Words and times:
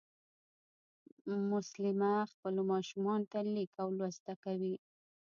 مسلیمه 1.51 2.13
خپلو 2.31 2.61
ماشومانو 2.71 3.29
ته 3.31 3.39
لیک 3.53 3.71
او 3.83 3.87
لوست 3.97 4.19
زده 4.23 4.35
کوي 4.43 4.75